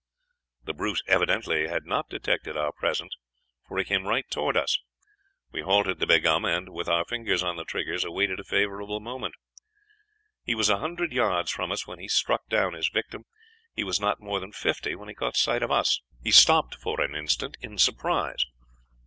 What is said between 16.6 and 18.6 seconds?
for an instant in surprise.